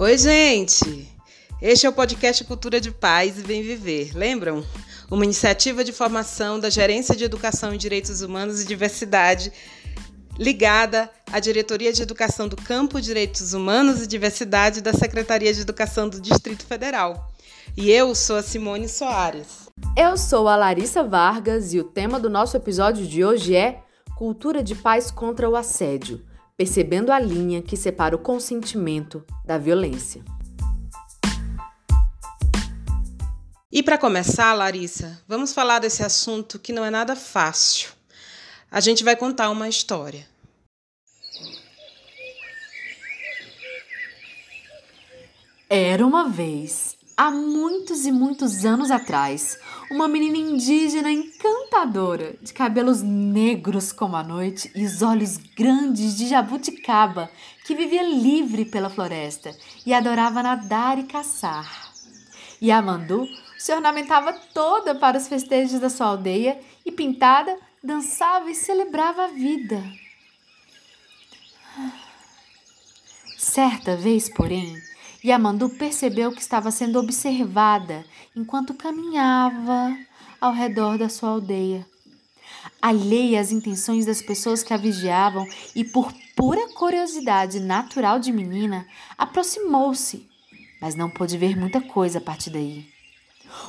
[0.00, 1.08] Oi, gente!
[1.60, 4.16] Este é o podcast Cultura de Paz e Bem Viver.
[4.16, 4.64] Lembram?
[5.10, 9.52] Uma iniciativa de formação da Gerência de Educação em Direitos Humanos e Diversidade,
[10.38, 16.08] ligada à Diretoria de Educação do Campo Direitos Humanos e Diversidade da Secretaria de Educação
[16.08, 17.32] do Distrito Federal.
[17.76, 19.68] E eu sou a Simone Soares.
[19.96, 23.80] Eu sou a Larissa Vargas e o tema do nosso episódio de hoje é
[24.16, 26.27] Cultura de Paz contra o Assédio
[26.58, 30.24] percebendo a linha que separa o consentimento da violência.
[33.70, 37.90] E para começar, Larissa, vamos falar desse assunto que não é nada fácil.
[38.68, 40.26] A gente vai contar uma história.
[45.70, 49.58] Era uma vez Há muitos e muitos anos atrás,
[49.90, 56.28] uma menina indígena encantadora, de cabelos negros como a noite e os olhos grandes de
[56.28, 57.28] jabuticaba,
[57.66, 59.50] que vivia livre pela floresta
[59.84, 61.92] e adorava nadar e caçar.
[62.60, 63.26] E a Mandu
[63.58, 69.26] se ornamentava toda para os festejos da sua aldeia e, pintada, dançava e celebrava a
[69.26, 69.82] vida.
[73.36, 74.72] Certa vez, porém,
[75.24, 78.04] Yamandu percebeu que estava sendo observada
[78.36, 79.96] enquanto caminhava
[80.40, 81.84] ao redor da sua aldeia.
[82.80, 88.86] Alheia às intenções das pessoas que a vigiavam e por pura curiosidade natural de menina,
[89.16, 90.28] aproximou-se,
[90.80, 92.86] mas não pôde ver muita coisa a partir daí.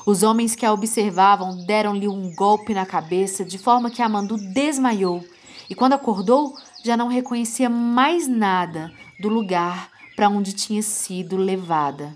[0.06, 5.26] Os homens que a observavam deram-lhe um golpe na cabeça de forma que Amandu desmaiou
[5.68, 9.90] e, quando acordou, já não reconhecia mais nada do lugar
[10.20, 12.14] para onde tinha sido levada.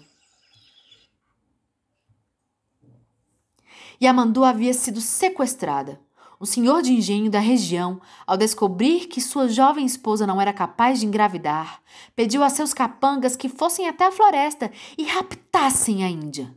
[4.02, 6.02] Yamandu havia sido sequestrada.
[6.38, 11.00] O senhor de engenho da região, ao descobrir que sua jovem esposa não era capaz
[11.00, 11.82] de engravidar,
[12.14, 16.54] pediu a seus capangas que fossem até a floresta e raptassem a Índia.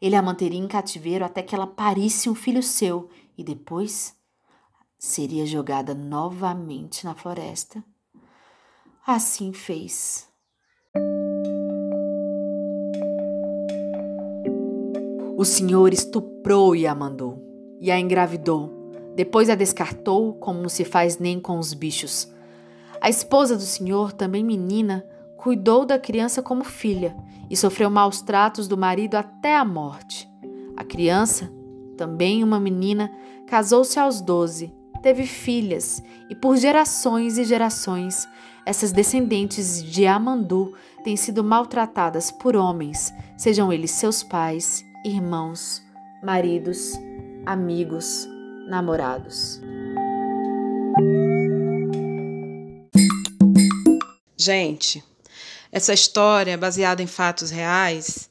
[0.00, 4.14] Ele a manteria em cativeiro até que ela parisse um filho seu e depois
[4.96, 7.82] seria jogada novamente na floresta.
[9.04, 10.27] Assim fez.
[15.38, 17.40] O Senhor estuprou e a mandou,
[17.80, 18.90] e a engravidou.
[19.14, 22.28] Depois a descartou, como não se faz nem com os bichos.
[23.00, 25.06] A esposa do Senhor, também menina,
[25.36, 27.16] cuidou da criança como filha
[27.48, 30.28] e sofreu maus tratos do marido até a morte.
[30.76, 31.48] A criança,
[31.96, 33.08] também uma menina,
[33.46, 34.74] casou-se aos doze,
[35.04, 38.26] teve filhas e por gerações e gerações
[38.66, 40.74] essas descendentes de Amandu
[41.04, 45.82] têm sido maltratadas por homens, sejam eles seus pais irmãos,
[46.22, 46.92] maridos,
[47.46, 48.28] amigos,
[48.68, 49.58] namorados.
[54.36, 55.02] Gente,
[55.72, 58.28] essa história baseada em fatos reais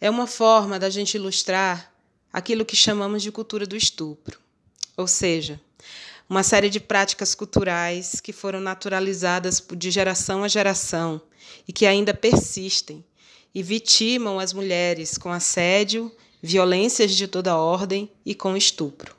[0.00, 1.92] é uma forma da gente ilustrar
[2.32, 4.38] aquilo que chamamos de cultura do estupro,
[4.96, 5.60] ou seja,
[6.28, 11.20] uma série de práticas culturais que foram naturalizadas de geração a geração
[11.66, 13.04] e que ainda persistem
[13.54, 16.10] e vitimam as mulheres com assédio,
[16.42, 19.14] violências de toda ordem e com estupro.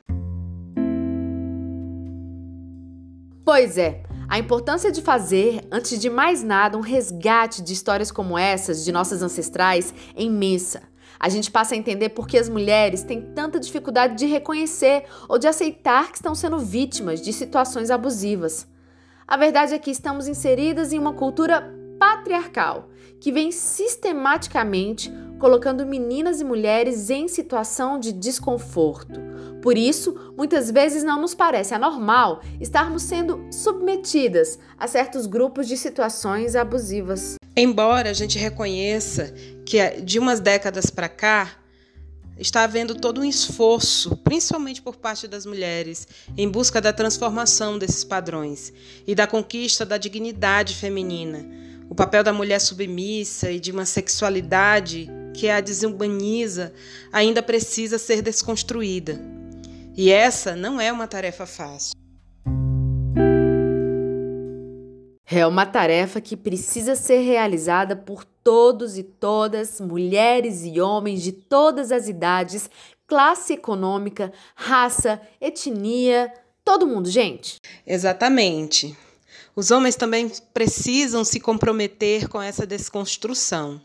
[3.44, 8.38] Pois é, a importância de fazer, antes de mais nada, um resgate de histórias como
[8.38, 10.82] essas de nossas ancestrais é imensa.
[11.20, 15.38] A gente passa a entender por que as mulheres têm tanta dificuldade de reconhecer ou
[15.38, 18.66] de aceitar que estão sendo vítimas de situações abusivas.
[19.28, 21.72] A verdade é que estamos inseridas em uma cultura
[22.02, 22.90] patriarcal
[23.20, 25.08] que vem sistematicamente
[25.38, 29.20] colocando meninas e mulheres em situação de desconforto.
[29.62, 35.76] Por isso, muitas vezes não nos parece anormal estarmos sendo submetidas a certos grupos de
[35.76, 37.36] situações abusivas.
[37.56, 39.32] Embora a gente reconheça
[39.64, 41.52] que de umas décadas para cá
[42.36, 48.02] está havendo todo um esforço, principalmente por parte das mulheres, em busca da transformação desses
[48.02, 48.72] padrões
[49.06, 51.62] e da conquista da dignidade feminina
[51.92, 56.72] o papel da mulher submissa e de uma sexualidade que a desumaniza
[57.12, 59.20] ainda precisa ser desconstruída.
[59.94, 61.92] E essa não é uma tarefa fácil.
[65.30, 71.32] É uma tarefa que precisa ser realizada por todos e todas, mulheres e homens de
[71.32, 72.70] todas as idades,
[73.06, 76.32] classe econômica, raça, etnia,
[76.64, 77.58] todo mundo, gente.
[77.86, 78.96] Exatamente.
[79.54, 83.80] Os homens também precisam se comprometer com essa desconstrução.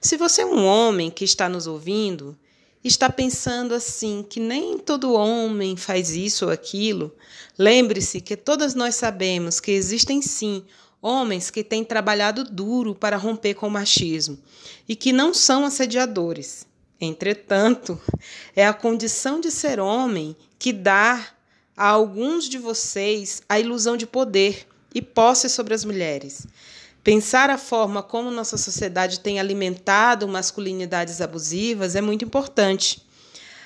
[0.00, 2.38] Se você é um homem que está nos ouvindo,
[2.84, 7.12] está pensando assim que nem todo homem faz isso ou aquilo,
[7.58, 10.64] lembre-se que todas nós sabemos que existem sim
[11.02, 14.38] homens que têm trabalhado duro para romper com o machismo
[14.88, 16.64] e que não são assediadores.
[17.00, 18.00] Entretanto,
[18.54, 21.28] é a condição de ser homem que dá
[21.76, 26.46] a alguns de vocês a ilusão de poder e posse sobre as mulheres.
[27.02, 33.06] Pensar a forma como nossa sociedade tem alimentado masculinidades abusivas é muito importante.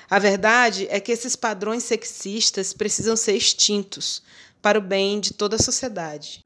[0.09, 4.21] A verdade é que esses padrões sexistas precisam ser extintos
[4.61, 6.41] para o bem de toda a sociedade.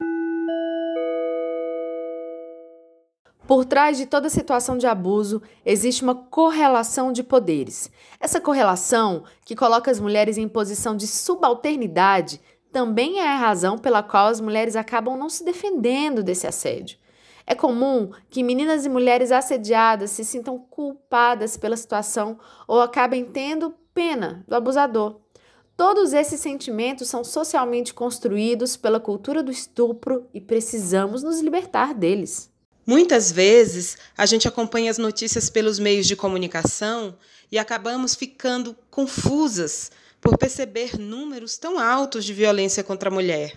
[3.47, 7.89] Por trás de toda situação de abuso existe uma correlação de poderes.
[8.19, 12.41] Essa correlação, que coloca as mulheres em posição de subalternidade,
[12.71, 16.97] também é a razão pela qual as mulheres acabam não se defendendo desse assédio.
[17.45, 22.37] É comum que meninas e mulheres assediadas se sintam culpadas pela situação
[22.67, 25.21] ou acabem tendo pena do abusador.
[25.77, 32.51] Todos esses sentimentos são socialmente construídos pela cultura do estupro e precisamos nos libertar deles.
[32.85, 37.15] Muitas vezes a gente acompanha as notícias pelos meios de comunicação
[37.51, 39.91] e acabamos ficando confusas
[40.27, 43.55] por perceber números tão altos de violência contra a mulher.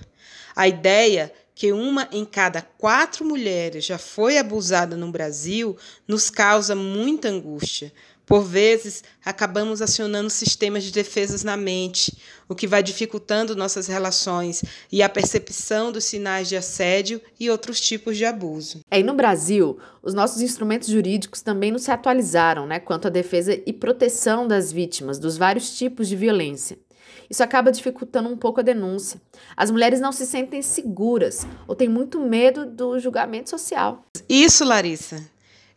[0.54, 5.76] A ideia que uma em cada quatro mulheres já foi abusada no Brasil
[6.06, 7.92] nos causa muita angústia,
[8.30, 12.16] por vezes, acabamos acionando sistemas de defesas na mente,
[12.48, 14.62] o que vai dificultando nossas relações
[14.92, 18.82] e a percepção dos sinais de assédio e outros tipos de abuso.
[18.88, 23.10] É, e no Brasil, os nossos instrumentos jurídicos também não se atualizaram né, quanto à
[23.10, 26.78] defesa e proteção das vítimas dos vários tipos de violência.
[27.28, 29.20] Isso acaba dificultando um pouco a denúncia.
[29.56, 34.04] As mulheres não se sentem seguras ou têm muito medo do julgamento social.
[34.28, 35.20] Isso, Larissa.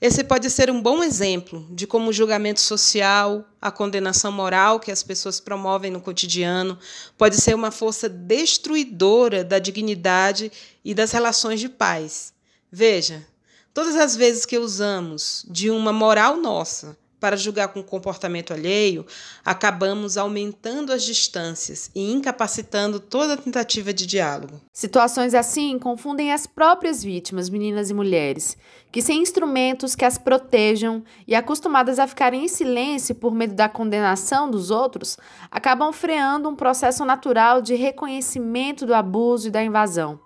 [0.03, 4.91] Esse pode ser um bom exemplo de como o julgamento social, a condenação moral que
[4.91, 6.77] as pessoas promovem no cotidiano,
[7.17, 10.51] pode ser uma força destruidora da dignidade
[10.83, 12.33] e das relações de paz.
[12.69, 13.25] Veja,
[13.73, 19.05] todas as vezes que usamos de uma moral nossa para julgar com o comportamento alheio,
[19.45, 24.59] acabamos aumentando as distâncias e incapacitando toda tentativa de diálogo.
[24.73, 28.57] Situações assim confundem as próprias vítimas, meninas e mulheres,
[28.91, 33.69] que sem instrumentos que as protejam e acostumadas a ficarem em silêncio por medo da
[33.69, 35.17] condenação dos outros,
[35.49, 40.19] acabam freando um processo natural de reconhecimento do abuso e da invasão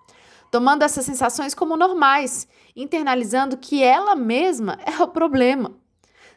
[0.50, 5.76] tomando essas sensações como normais, internalizando que ela mesma é o problema.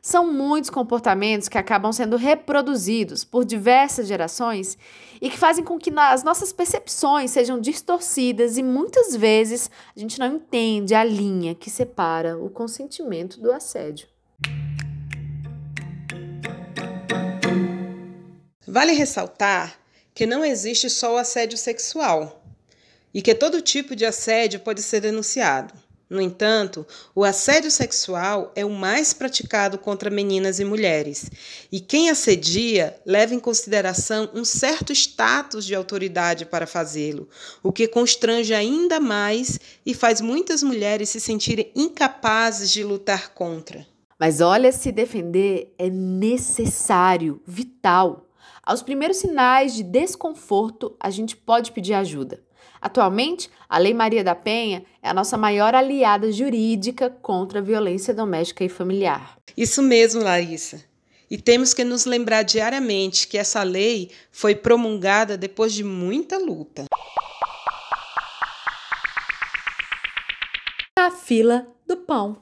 [0.02, 4.76] São muitos comportamentos que acabam sendo reproduzidos por diversas gerações
[5.22, 10.18] e que fazem com que as nossas percepções sejam distorcidas e muitas vezes a gente
[10.18, 14.08] não entende a linha que separa o consentimento do assédio.
[18.68, 19.80] Vale ressaltar
[20.16, 22.44] que não existe só o assédio sexual
[23.14, 25.91] e que todo tipo de assédio pode ser denunciado.
[26.12, 26.86] No entanto,
[27.16, 31.32] o assédio sexual é o mais praticado contra meninas e mulheres,
[31.72, 37.30] e quem assedia leva em consideração um certo status de autoridade para fazê-lo,
[37.64, 43.88] o que constrange ainda mais e faz muitas mulheres se sentirem incapazes de lutar contra.
[44.20, 48.28] Mas olha, se defender é necessário, vital.
[48.62, 52.44] Aos primeiros sinais de desconforto, a gente pode pedir ajuda.
[52.82, 58.12] Atualmente, a Lei Maria da Penha é a nossa maior aliada jurídica contra a violência
[58.12, 59.38] doméstica e familiar.
[59.56, 60.84] Isso mesmo, Larissa.
[61.30, 66.86] E temos que nos lembrar diariamente que essa lei foi promulgada depois de muita luta.
[70.98, 72.42] Na fila do pão.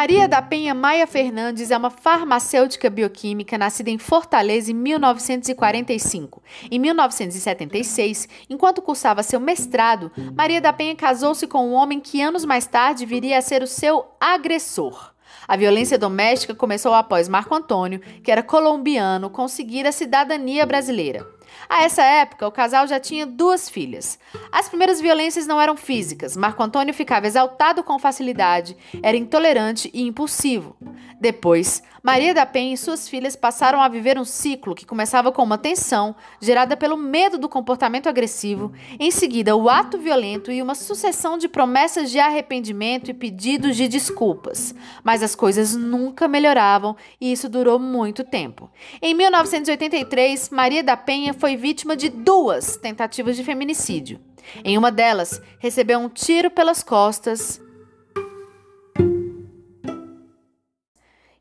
[0.00, 6.42] Maria da Penha Maia Fernandes é uma farmacêutica bioquímica nascida em Fortaleza em 1945.
[6.70, 12.46] Em 1976, enquanto cursava seu mestrado, Maria da Penha casou-se com um homem que anos
[12.46, 15.12] mais tarde viria a ser o seu agressor.
[15.46, 21.26] A violência doméstica começou após Marco Antônio, que era colombiano, conseguir a cidadania brasileira.
[21.68, 24.18] A essa época, o casal já tinha duas filhas.
[24.50, 26.36] As primeiras violências não eram físicas.
[26.36, 30.76] Marco Antônio ficava exaltado com facilidade, era intolerante e impulsivo.
[31.20, 35.42] Depois, Maria da Penha e suas filhas passaram a viver um ciclo que começava com
[35.42, 40.74] uma tensão gerada pelo medo do comportamento agressivo, em seguida o ato violento e uma
[40.74, 44.74] sucessão de promessas de arrependimento e pedidos de desculpas.
[45.04, 48.70] Mas as coisas nunca melhoravam e isso durou muito tempo.
[49.02, 54.20] Em 1983, Maria da Penha foi vítima de duas tentativas de feminicídio.
[54.62, 57.60] Em uma delas, recebeu um tiro pelas costas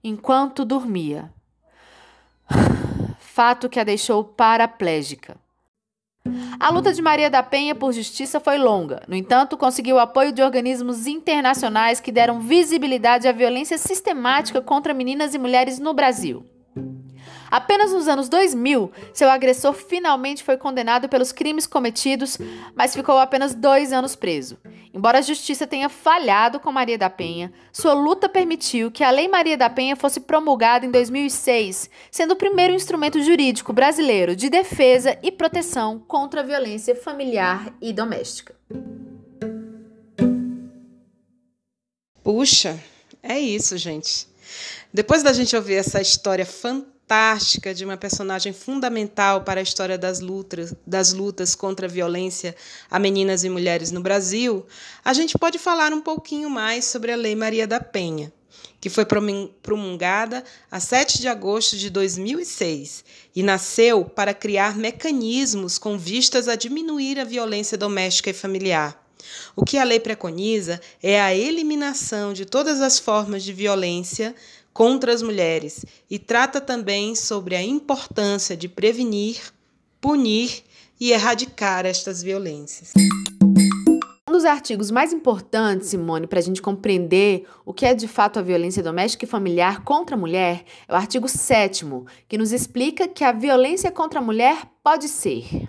[0.01, 1.32] enquanto dormia.
[3.20, 5.38] Fato que a deixou paraplégica.
[6.60, 9.03] A luta de Maria da Penha por justiça foi longa.
[9.08, 14.94] No entanto, conseguiu o apoio de organismos internacionais que deram visibilidade à violência sistemática contra
[14.94, 16.46] meninas e mulheres no Brasil.
[17.50, 22.38] Apenas nos anos 2000, seu agressor finalmente foi condenado pelos crimes cometidos,
[22.75, 24.58] mas ficou apenas dois anos preso.
[24.94, 29.27] Embora a justiça tenha falhado com Maria da Penha, sua luta permitiu que a Lei
[29.27, 35.18] Maria da Penha fosse promulgada em 2006, sendo o primeiro instrumento jurídico brasileiro de defesa
[35.22, 38.56] e proteção contra a violência familiar e doméstica.
[42.24, 42.79] Puxa,
[43.24, 44.27] é isso, gente.
[44.94, 49.98] Depois da gente ouvir essa história fantástica, fantástica de uma personagem fundamental para a história
[49.98, 52.56] das lutas, das lutas contra a violência
[52.89, 54.63] a meninas e mulheres no Brasil,
[55.04, 58.32] a gente pode falar um pouquinho mais sobre a Lei Maria da Penha,
[58.80, 59.08] que foi
[59.63, 63.04] promulgada a 7 de agosto de 2006
[63.36, 69.10] e nasceu para criar mecanismos com vistas a diminuir a violência doméstica e familiar.
[69.56, 74.34] O que a lei preconiza é a eliminação de todas as formas de violência
[74.79, 79.51] contra as mulheres e trata também sobre a importância de prevenir,
[80.00, 80.63] punir
[80.98, 82.93] e erradicar estas violências.
[84.25, 88.39] Um dos artigos mais importantes, Simone, para a gente compreender o que é de fato
[88.39, 91.86] a violência doméstica e familiar contra a mulher é o artigo 7,
[92.29, 95.67] que nos explica que a violência contra a mulher pode ser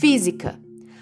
[0.00, 0.58] física,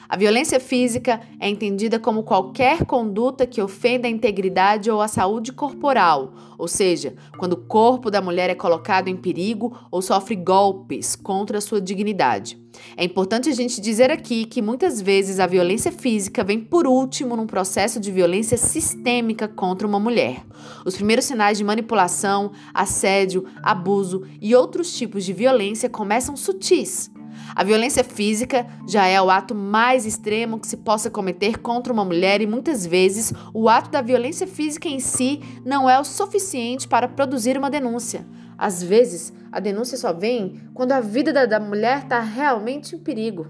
[0.08, 5.52] a violência física é entendida como qualquer conduta que ofenda a integridade ou a saúde
[5.52, 11.14] corporal, ou seja, quando o corpo da mulher é colocado em perigo ou sofre golpes
[11.14, 12.58] contra a sua dignidade.
[12.96, 17.36] É importante a gente dizer aqui que muitas vezes a violência física vem por último
[17.36, 20.42] num processo de violência sistêmica contra uma mulher.
[20.86, 27.10] Os primeiros sinais de manipulação, assédio, abuso e outros tipos de violência começam sutis
[27.58, 32.04] a violência física já é o ato mais extremo que se possa cometer contra uma
[32.04, 36.86] mulher e muitas vezes o ato da violência física em si não é o suficiente
[36.86, 38.24] para produzir uma denúncia.
[38.56, 42.98] Às vezes, a denúncia só vem quando a vida da, da mulher está realmente em
[43.00, 43.48] perigo.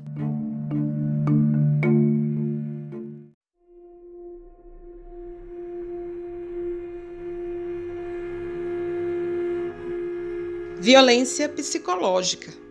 [10.81, 12.68] Violência psicológica.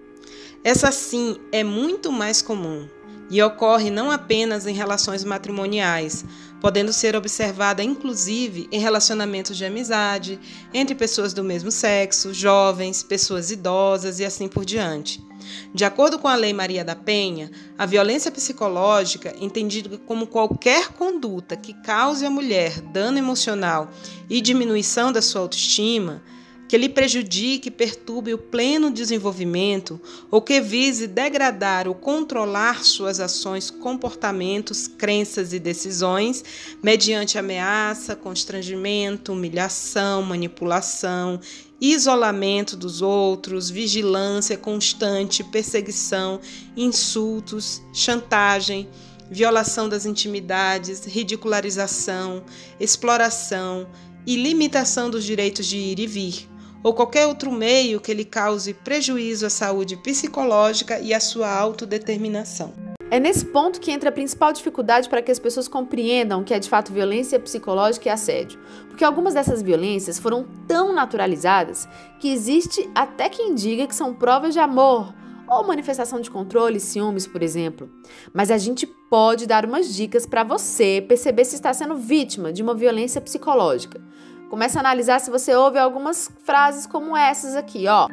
[0.64, 2.88] Essa sim é muito mais comum
[3.30, 6.24] e ocorre não apenas em relações matrimoniais,
[6.62, 10.40] podendo ser observada inclusive em relacionamentos de amizade,
[10.74, 15.26] entre pessoas do mesmo sexo, jovens, pessoas idosas e assim por diante.
[15.74, 21.56] De acordo com a Lei Maria da Penha, a violência psicológica, entendida como qualquer conduta
[21.56, 23.90] que cause à mulher dano emocional
[24.30, 26.22] e diminuição da sua autoestima,
[26.68, 33.20] que lhe prejudique e perturbe o pleno desenvolvimento ou que vise degradar ou controlar suas
[33.20, 36.44] ações, comportamentos, crenças e decisões
[36.84, 41.40] mediante ameaça, constrangimento, humilhação, manipulação,
[41.80, 46.42] isolamento dos outros, vigilância constante, perseguição,
[46.76, 48.90] insultos, chantagem,
[49.30, 52.44] violação das intimidades, ridicularização,
[52.80, 53.88] exploração
[54.26, 58.74] e limitação dos direitos de ir e vir ou qualquer outro meio que lhe cause
[58.74, 62.74] prejuízo à saúde psicológica e à sua autodeterminação.
[63.10, 66.60] É nesse ponto que entra a principal dificuldade para que as pessoas compreendam que é
[66.60, 68.60] de fato violência psicológica e assédio.
[68.89, 71.88] Porque algumas dessas violências foram tão naturalizadas
[72.19, 75.13] que existe até quem diga que são provas de amor
[75.48, 77.89] ou manifestação de controle, ciúmes, por exemplo.
[78.34, 82.62] Mas a gente pode dar umas dicas para você perceber se está sendo vítima de
[82.62, 84.01] uma violência psicológica.
[84.50, 88.08] Comece a analisar se você ouve algumas frases como essas aqui, ó.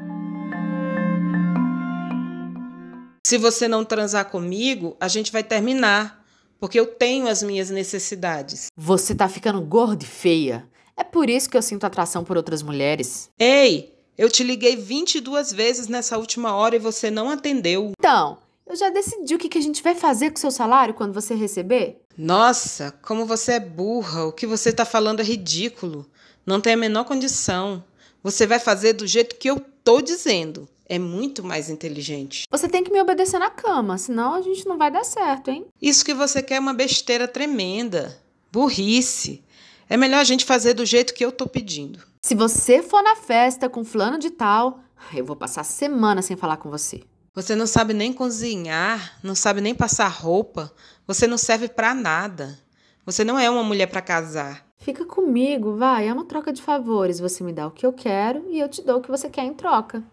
[3.24, 6.24] Se você não transar comigo, a gente vai terminar,
[6.58, 8.66] porque eu tenho as minhas necessidades.
[8.76, 10.68] Você tá ficando gorda e feia.
[10.96, 13.30] É por isso que eu sinto atração por outras mulheres.
[13.38, 17.92] Ei, eu te liguei 22 vezes nessa última hora e você não atendeu.
[17.98, 21.34] Então, eu já decidi o que a gente vai fazer com seu salário quando você
[21.34, 22.00] receber?
[22.16, 24.24] Nossa, como você é burra.
[24.24, 26.06] O que você está falando é ridículo.
[26.46, 27.82] Não tem a menor condição.
[28.22, 30.68] Você vai fazer do jeito que eu tô dizendo.
[30.86, 32.46] É muito mais inteligente.
[32.50, 35.66] Você tem que me obedecer na cama, senão a gente não vai dar certo, hein?
[35.80, 38.18] Isso que você quer é uma besteira tremenda.
[38.52, 39.42] Burrice.
[39.88, 42.00] É melhor a gente fazer do jeito que eu tô pedindo.
[42.22, 44.80] Se você for na festa com fulano de tal,
[45.12, 47.02] eu vou passar semana sem falar com você.
[47.34, 50.72] Você não sabe nem cozinhar, não sabe nem passar roupa,
[51.06, 52.58] você não serve para nada.
[53.04, 54.63] Você não é uma mulher para casar.
[54.84, 57.18] Fica comigo, vai, é uma troca de favores.
[57.18, 59.42] Você me dá o que eu quero e eu te dou o que você quer
[59.42, 60.04] em troca.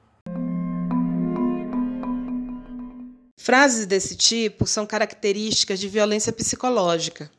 [3.35, 7.29] Frases desse tipo são características de violência psicológica.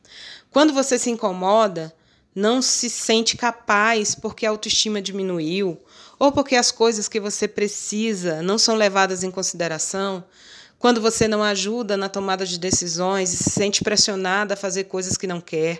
[0.51, 1.91] Quando você se incomoda,
[2.35, 5.79] não se sente capaz porque a autoestima diminuiu
[6.19, 10.23] ou porque as coisas que você precisa não são levadas em consideração,
[10.83, 15.15] quando você não ajuda na tomada de decisões e se sente pressionada a fazer coisas
[15.15, 15.79] que não quer,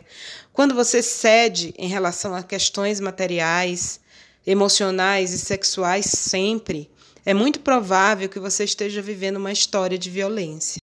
[0.53, 3.99] quando você cede em relação a questões materiais,
[4.47, 6.89] emocionais e sexuais sempre,
[7.25, 10.79] é muito provável que você esteja vivendo uma história de violência.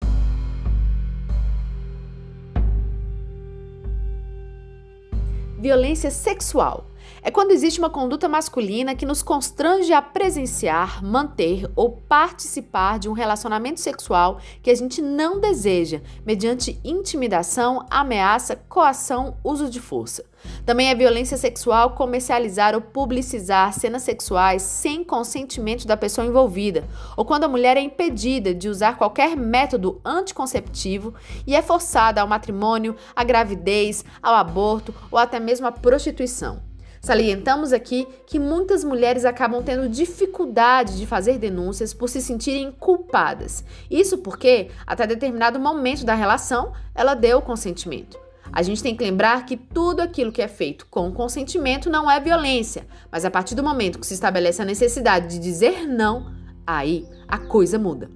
[5.58, 6.89] Violência sexual
[7.22, 13.08] é quando existe uma conduta masculina que nos constrange a presenciar, manter ou participar de
[13.08, 20.24] um relacionamento sexual que a gente não deseja, mediante intimidação, ameaça, coação, uso de força.
[20.64, 27.24] Também é violência sexual comercializar ou publicizar cenas sexuais sem consentimento da pessoa envolvida, ou
[27.24, 31.14] quando a mulher é impedida de usar qualquer método anticonceptivo
[31.46, 36.69] e é forçada ao matrimônio, à gravidez, ao aborto ou até mesmo à prostituição.
[37.00, 43.64] Salientamos aqui que muitas mulheres acabam tendo dificuldade de fazer denúncias por se sentirem culpadas.
[43.90, 48.18] Isso porque, até determinado momento da relação, ela deu consentimento.
[48.52, 52.20] A gente tem que lembrar que tudo aquilo que é feito com consentimento não é
[52.20, 56.34] violência, mas a partir do momento que se estabelece a necessidade de dizer não,
[56.66, 58.10] aí a coisa muda.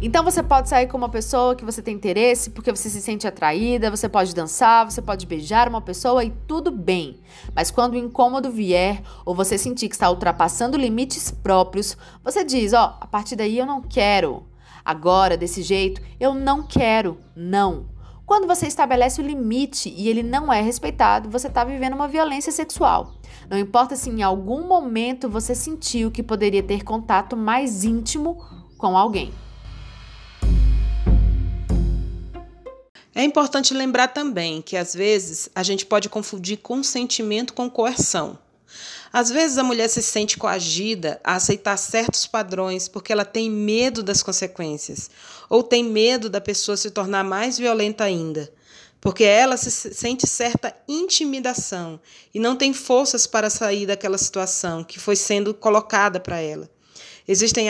[0.00, 3.26] Então você pode sair com uma pessoa que você tem interesse porque você se sente
[3.26, 7.18] atraída, você pode dançar, você pode beijar uma pessoa e tudo bem.
[7.52, 12.72] Mas quando o incômodo vier ou você sentir que está ultrapassando limites próprios, você diz:
[12.72, 14.46] Ó, oh, a partir daí eu não quero.
[14.84, 17.18] Agora, desse jeito, eu não quero.
[17.34, 17.86] Não.
[18.24, 22.52] Quando você estabelece o limite e ele não é respeitado, você está vivendo uma violência
[22.52, 23.14] sexual.
[23.50, 28.36] Não importa se em algum momento você sentiu que poderia ter contato mais íntimo
[28.76, 29.32] com alguém.
[33.14, 38.38] É importante lembrar também que às vezes a gente pode confundir consentimento com coerção.
[39.12, 44.02] Às vezes a mulher se sente coagida a aceitar certos padrões porque ela tem medo
[44.02, 45.10] das consequências,
[45.48, 48.52] ou tem medo da pessoa se tornar mais violenta ainda,
[49.00, 51.98] porque ela se sente certa intimidação
[52.34, 56.68] e não tem forças para sair daquela situação que foi sendo colocada para ela.
[57.26, 57.68] Existem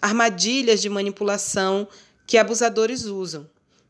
[0.00, 1.86] armadilhas de manipulação
[2.26, 3.46] que abusadores usam.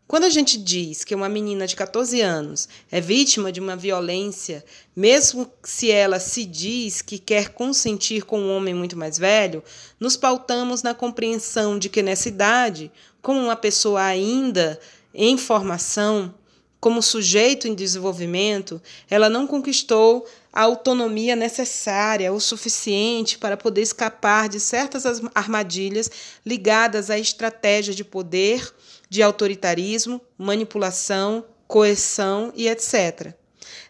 [0.08, 4.64] Quando a gente diz que uma menina de 14 anos é vítima de uma violência,
[4.96, 9.62] mesmo se ela se diz que quer consentir com um homem muito mais velho,
[10.00, 12.90] nos pautamos na compreensão de que nessa idade,
[13.20, 14.80] como uma pessoa ainda
[15.12, 16.34] em formação,
[16.80, 24.48] como sujeito em desenvolvimento, ela não conquistou a autonomia necessária o suficiente para poder escapar
[24.48, 26.10] de certas armadilhas
[26.46, 28.72] ligadas à estratégia de poder
[29.08, 33.34] de autoritarismo, manipulação, coerção e etc.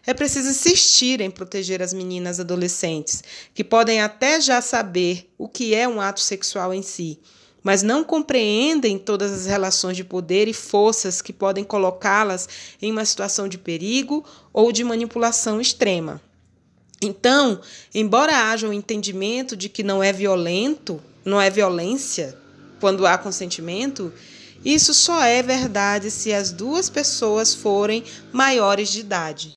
[0.05, 5.73] É preciso insistir em proteger as meninas adolescentes, que podem até já saber o que
[5.73, 7.19] é um ato sexual em si,
[7.61, 12.47] mas não compreendem todas as relações de poder e forças que podem colocá-las
[12.81, 16.21] em uma situação de perigo ou de manipulação extrema.
[17.01, 17.61] Então,
[17.93, 22.37] embora haja o um entendimento de que não é violento, não é violência
[22.79, 24.11] quando há consentimento,
[24.63, 29.53] isso só é verdade se as duas pessoas forem maiores de idade.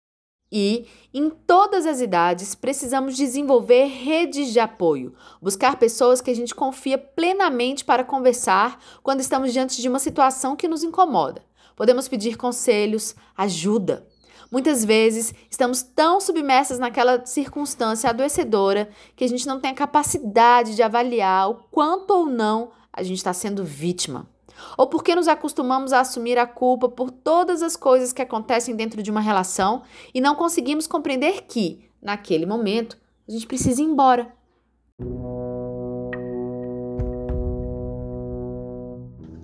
[0.50, 6.54] E, em todas as idades, precisamos desenvolver redes de apoio, buscar pessoas que a gente
[6.54, 11.42] confia plenamente para conversar quando estamos diante de uma situação que nos incomoda.
[11.74, 14.06] Podemos pedir conselhos, ajuda.
[14.50, 20.76] Muitas vezes estamos tão submersas naquela circunstância adoecedora que a gente não tem a capacidade
[20.76, 24.28] de avaliar o quanto ou não a gente está sendo vítima.
[24.76, 29.02] Ou porque nos acostumamos a assumir a culpa por todas as coisas que acontecem dentro
[29.02, 29.82] de uma relação
[30.14, 32.96] e não conseguimos compreender que, naquele momento,
[33.28, 34.32] a gente precisa ir embora.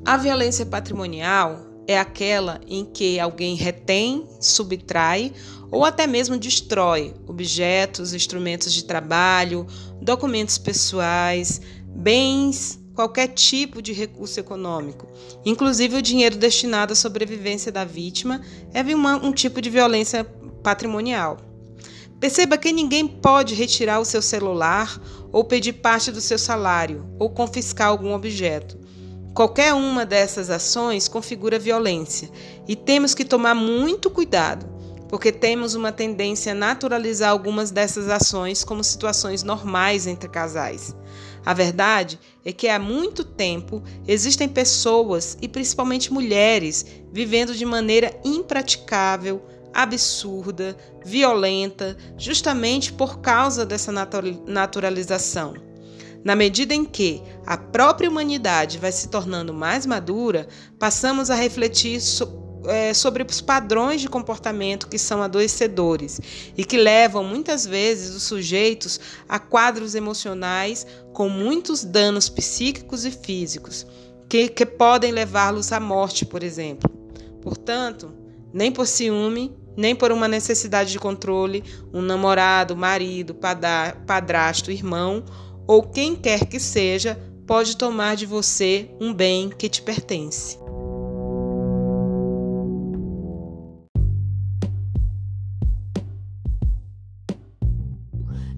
[0.05, 5.33] A violência patrimonial é aquela em que alguém retém, subtrai
[5.71, 9.67] ou até mesmo destrói objetos, instrumentos de trabalho,
[10.01, 15.07] documentos pessoais, bens, qualquer tipo de recurso econômico,
[15.45, 18.41] inclusive o dinheiro destinado à sobrevivência da vítima,
[18.75, 20.25] é uma, um tipo de violência
[20.65, 21.37] patrimonial.
[22.19, 27.31] Perceba que ninguém pode retirar o seu celular ou pedir parte do seu salário ou
[27.31, 28.77] confiscar algum objeto.
[29.33, 32.29] Qualquer uma dessas ações configura violência
[32.67, 34.67] e temos que tomar muito cuidado,
[35.09, 40.97] porque temos uma tendência a naturalizar algumas dessas ações como situações normais entre casais.
[41.49, 48.15] A verdade é que há muito tempo existem pessoas, e principalmente mulheres, vivendo de maneira
[48.23, 53.91] impraticável, absurda, violenta, justamente por causa dessa
[54.47, 55.55] naturalização.
[56.23, 61.99] Na medida em que a própria humanidade vai se tornando mais madura, passamos a refletir
[62.67, 66.21] é, sobre os padrões de comportamento que são adoecedores
[66.57, 73.11] e que levam muitas vezes os sujeitos a quadros emocionais com muitos danos psíquicos e
[73.11, 73.87] físicos,
[74.29, 76.91] que, que podem levá-los à morte, por exemplo.
[77.43, 78.13] Portanto,
[78.53, 83.37] nem por ciúme, nem por uma necessidade de controle, um namorado, marido,
[84.07, 85.25] padrasto, irmão
[85.67, 87.17] ou quem quer que seja
[87.47, 90.59] pode tomar de você um bem que te pertence.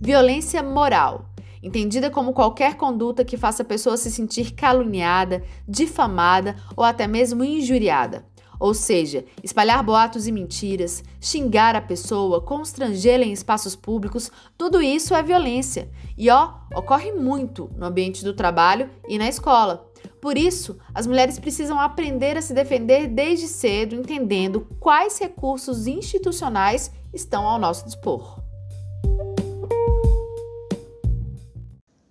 [0.02, 1.26] Violência moral
[1.62, 7.44] entendida como qualquer conduta que faça a pessoa se sentir caluniada, difamada ou até mesmo
[7.44, 8.24] injuriada.
[8.58, 15.14] Ou seja, espalhar boatos e mentiras, xingar a pessoa, constrangê-la em espaços públicos, tudo isso
[15.14, 15.90] é violência.
[16.16, 19.86] E ó, ocorre muito no ambiente do trabalho e na escola.
[20.20, 26.90] Por isso, as mulheres precisam aprender a se defender desde cedo, entendendo quais recursos institucionais
[27.14, 28.40] estão ao nosso dispor.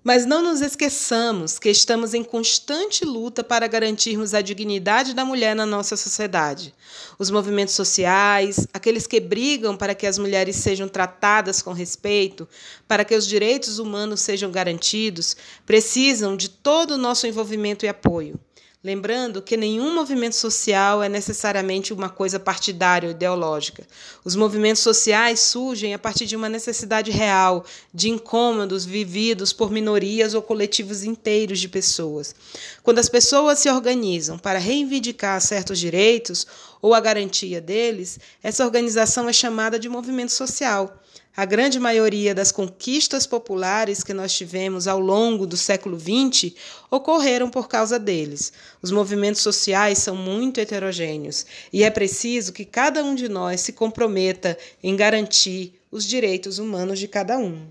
[0.01, 5.53] Mas não nos esqueçamos que estamos em constante luta para garantirmos a dignidade da mulher
[5.53, 6.73] na nossa sociedade.
[7.17, 12.47] Os movimentos sociais, aqueles que brigam para que as mulheres sejam tratadas com respeito,
[12.87, 15.35] para que os direitos humanos sejam garantidos,
[15.65, 18.39] precisam de todo o nosso envolvimento e apoio.
[18.81, 23.85] Lembrando que nenhum movimento social é necessariamente uma coisa partidária ou ideológica.
[24.23, 30.33] Os movimentos sociais surgem a partir de uma necessidade real, de incômodos vividos por minorias
[30.33, 32.33] ou coletivos inteiros de pessoas.
[32.81, 36.47] Quando as pessoas se organizam para reivindicar certos direitos
[36.81, 40.99] ou a garantia deles, essa organização é chamada de movimento social.
[41.35, 46.53] A grande maioria das conquistas populares que nós tivemos ao longo do século XX
[46.91, 48.51] ocorreram por causa deles.
[48.81, 53.71] Os movimentos sociais são muito heterogêneos e é preciso que cada um de nós se
[53.71, 57.67] comprometa em garantir os direitos humanos de cada um.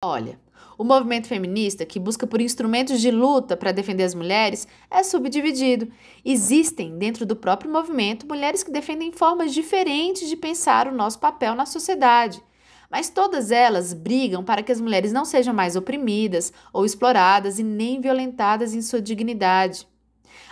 [0.00, 0.38] Olha,
[0.76, 5.88] o movimento feminista, que busca por instrumentos de luta para defender as mulheres, é subdividido.
[6.24, 11.54] Existem, dentro do próprio movimento, mulheres que defendem formas diferentes de pensar o nosso papel
[11.54, 12.42] na sociedade.
[12.90, 17.62] Mas todas elas brigam para que as mulheres não sejam mais oprimidas ou exploradas e
[17.62, 19.86] nem violentadas em sua dignidade.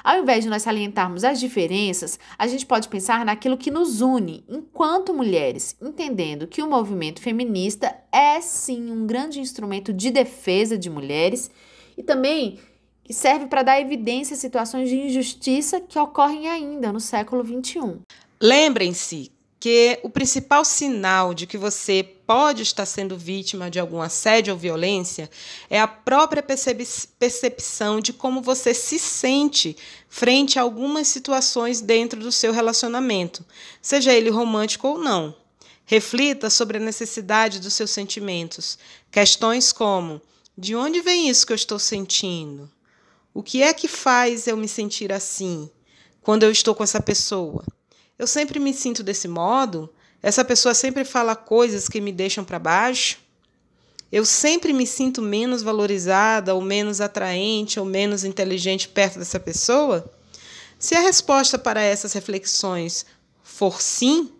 [0.05, 4.45] Ao invés de nós salientarmos as diferenças, a gente pode pensar naquilo que nos une
[4.49, 10.90] enquanto mulheres, entendendo que o movimento feminista é sim um grande instrumento de defesa de
[10.90, 11.51] mulheres
[11.97, 12.59] e também
[13.03, 18.01] que serve para dar evidência a situações de injustiça que ocorrem ainda no século XXI.
[18.40, 19.32] Lembrem-se
[19.62, 24.59] que o principal sinal de que você pode estar sendo vítima de algum assédio ou
[24.59, 25.31] violência
[25.70, 29.77] é a própria percepção de como você se sente
[30.09, 33.46] frente a algumas situações dentro do seu relacionamento,
[33.81, 35.33] seja ele romântico ou não.
[35.85, 38.77] Reflita sobre a necessidade dos seus sentimentos.
[39.12, 40.20] Questões como:
[40.59, 42.68] de onde vem isso que eu estou sentindo?
[43.33, 45.70] O que é que faz eu me sentir assim
[46.20, 47.64] quando eu estou com essa pessoa?
[48.18, 49.92] Eu sempre me sinto desse modo?
[50.22, 53.18] Essa pessoa sempre fala coisas que me deixam para baixo?
[54.12, 60.12] Eu sempre me sinto menos valorizada, ou menos atraente, ou menos inteligente perto dessa pessoa?
[60.79, 63.07] Se a resposta para essas reflexões
[63.42, 64.31] for sim,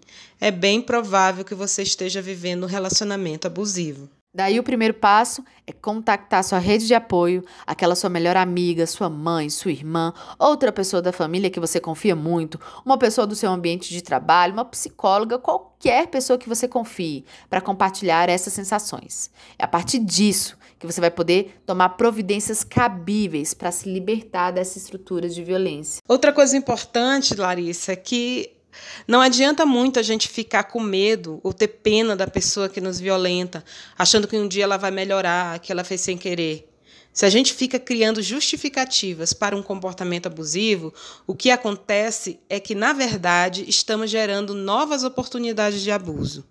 [0.41, 4.11] é bem provável que você esteja vivendo um relacionamento abusivo.
[4.35, 9.11] Daí o primeiro passo é contactar sua rede de apoio, aquela sua melhor amiga, sua
[9.11, 13.51] mãe, sua irmã, outra pessoa da família que você confia muito, uma pessoa do seu
[13.51, 19.31] ambiente de trabalho, uma psicóloga, qualquer pessoa que você confie, para compartilhar essas sensações.
[19.59, 24.79] É a partir disso que você vai poder tomar providências cabíveis para se libertar dessa
[24.79, 26.01] estrutura de violência.
[26.09, 28.62] Outra coisa importante, Larissa, é que
[29.07, 32.99] não adianta muito a gente ficar com medo ou ter pena da pessoa que nos
[32.99, 33.65] violenta,
[33.99, 36.69] achando que um dia ela vai melhorar, que ela fez sem querer.
[37.13, 40.95] Se a gente fica criando justificativas para um comportamento abusivo,
[41.27, 46.43] o que acontece é que, na verdade, estamos gerando novas oportunidades de abuso.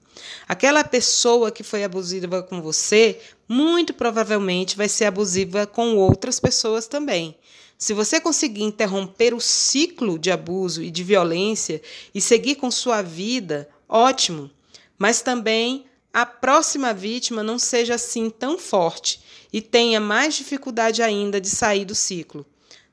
[0.48, 6.86] Aquela pessoa que foi abusiva com você, muito provavelmente vai ser abusiva com outras pessoas
[6.86, 7.36] também.
[7.82, 11.82] Se você conseguir interromper o ciclo de abuso e de violência
[12.14, 14.52] e seguir com sua vida, ótimo.
[15.00, 19.20] Mas também a próxima vítima não seja assim tão forte
[19.52, 22.46] e tenha mais dificuldade ainda de sair do ciclo.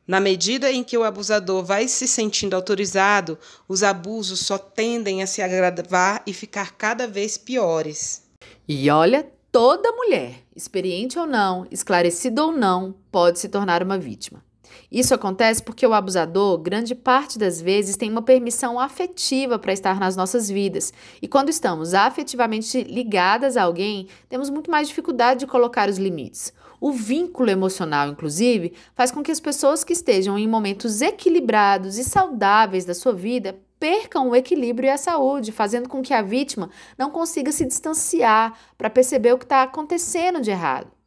[0.07, 5.27] Na medida em que o abusador vai se sentindo autorizado, os abusos só tendem a
[5.27, 8.23] se agravar e ficar cada vez piores.
[8.67, 14.48] E olha, toda mulher, experiente ou não, esclarecida ou não, pode se tornar uma vítima.
[14.91, 19.99] Isso acontece porque o abusador, grande parte das vezes, tem uma permissão afetiva para estar
[20.01, 20.93] nas nossas vidas.
[21.21, 26.53] E quando estamos afetivamente ligadas a alguém, temos muito mais dificuldade de colocar os limites.
[26.81, 32.05] O vínculo emocional, inclusive, faz com que as pessoas que estejam em momentos equilibrados e
[32.05, 36.71] saudáveis da sua vida percam o equilíbrio e a saúde, fazendo com que a vítima
[36.97, 40.98] não consiga se distanciar para perceber o que está acontecendo de errado.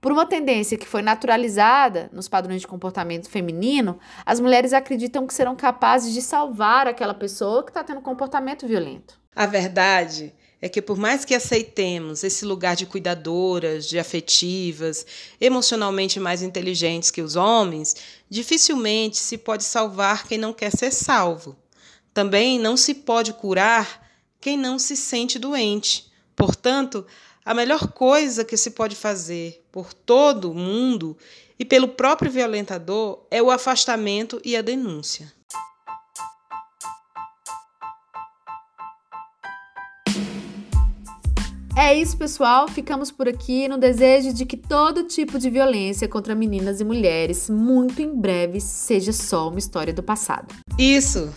[0.00, 5.34] Por uma tendência que foi naturalizada nos padrões de comportamento feminino, as mulheres acreditam que
[5.34, 9.20] serão capazes de salvar aquela pessoa que está tendo comportamento violento.
[9.36, 10.32] A verdade
[10.62, 15.04] é que, por mais que aceitemos esse lugar de cuidadoras, de afetivas,
[15.38, 17.94] emocionalmente mais inteligentes que os homens,
[18.28, 21.56] dificilmente se pode salvar quem não quer ser salvo.
[22.12, 24.08] Também não se pode curar
[24.40, 26.10] quem não se sente doente.
[26.34, 27.06] Portanto,
[27.44, 31.16] a melhor coisa que se pode fazer por todo mundo
[31.58, 35.32] e pelo próprio violentador é o afastamento e a denúncia.
[41.80, 42.68] É isso, pessoal.
[42.68, 47.48] Ficamos por aqui no desejo de que todo tipo de violência contra meninas e mulheres,
[47.48, 50.54] muito em breve, seja só uma história do passado.
[50.78, 51.32] Isso!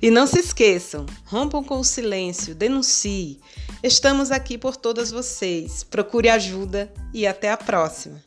[0.00, 3.40] E não se esqueçam, rompam com o silêncio, denuncie.
[3.82, 5.82] Estamos aqui por todas vocês.
[5.82, 8.22] Procure ajuda e até a próxima.